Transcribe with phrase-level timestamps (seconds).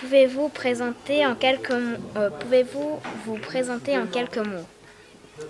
[0.00, 4.66] Pouvez-vous présenter en quelques euh, Pouvez-vous vous présenter en quelques mots?
[5.40, 5.44] Euh,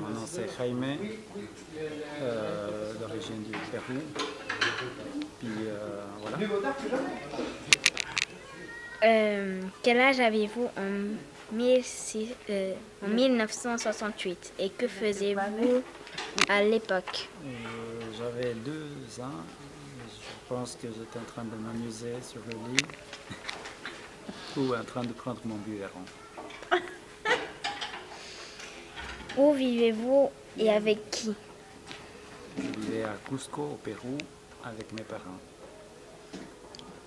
[0.00, 0.84] mon nom c'est Jaime,
[2.20, 4.00] euh, d'origine du Pérou.
[5.38, 6.38] Puis euh, voilà.
[9.82, 12.28] Quel âge avez-vous en, 16
[13.02, 15.82] en 1968 et que faisiez-vous
[16.48, 17.28] à l'époque?
[18.18, 19.44] J'avais deux ans.
[20.08, 22.84] Je pense que j'étais en train de m'amuser sur le lit
[24.56, 26.04] ou en train de prendre mon biberon.
[29.36, 31.34] Où vivez-vous et avec qui?
[32.56, 34.16] Je vivais à Cusco, au Pérou,
[34.64, 35.40] avec mes parents.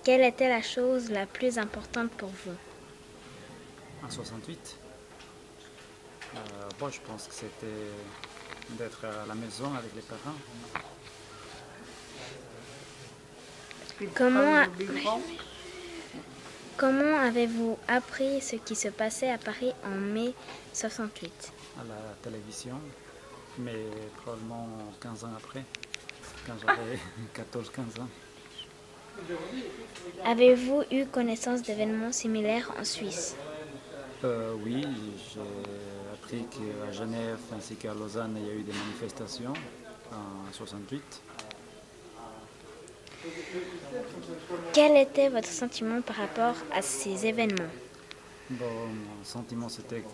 [0.04, 2.56] Quelle était la chose la plus importante pour vous?
[4.04, 4.78] En 68,
[6.34, 6.38] euh,
[6.78, 7.66] bon, je pense que c'était
[8.70, 10.36] d'être à la maison avec les parents.
[14.14, 14.64] Comment,
[16.78, 20.32] comment avez-vous appris ce qui se passait à Paris en mai
[20.72, 22.80] 68 à la télévision,
[23.58, 23.84] mais
[24.22, 24.68] probablement
[25.00, 25.64] 15 ans après,
[26.46, 26.98] quand j'avais
[27.36, 28.08] 14-15 ans.
[30.24, 33.36] Avez-vous eu connaissance d'événements similaires en Suisse?
[34.24, 34.84] Euh, oui,
[35.32, 35.40] j'ai
[36.14, 39.52] appris qu'à Genève ainsi qu'à Lausanne, il y a eu des manifestations
[40.12, 41.02] en 68.
[44.72, 47.70] Quel était votre sentiment par rapport à ces événements?
[48.50, 50.04] Bon, mon sentiment c'était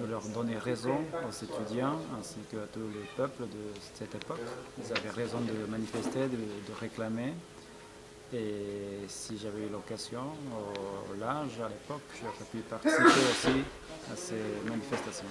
[0.00, 4.40] de leur donner raison aux étudiants ainsi qu'à tous les peuples de cette époque.
[4.78, 7.34] Ils avaient raison de manifester, de, de réclamer.
[8.32, 13.64] Et si j'avais eu l'occasion, au l'âge à l'époque, j'aurais pu participer aussi
[14.10, 15.26] à ces manifestations.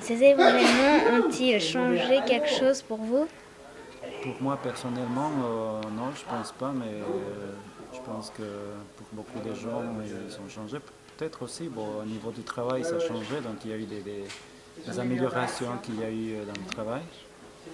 [0.00, 3.26] Ces événements ont-ils changé quelque chose pour vous?
[4.26, 7.54] Pour moi personnellement, euh, non, je pense pas, mais euh,
[7.94, 8.42] je pense que
[8.96, 10.78] pour beaucoup de gens, ils ont changé.
[11.16, 13.84] Peut-être aussi, bon, au niveau du travail, ça a changé, donc il y a eu
[13.84, 14.24] des, des-
[14.86, 17.02] des améliorations qu'il y a eu euh, dans le travail.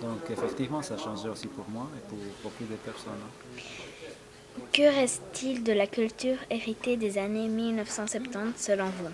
[0.02, 3.24] Donc effectivement, ça a changé aussi pour moi et pour beaucoup de personnes.
[4.72, 9.08] Que reste-t-il de la culture héritée des années 1970 selon vous?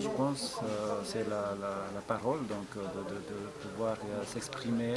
[0.00, 4.94] Je pense que c'est la, la- la parole, donc de, de- de pouvoir euh, s'exprimer,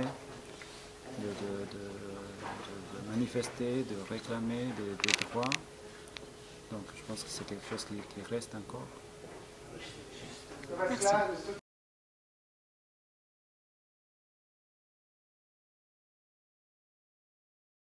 [1.19, 5.49] de, manifester, de réclamer des, droits.
[6.71, 8.87] Donc je pense que c'est quelque chose qui reste encore.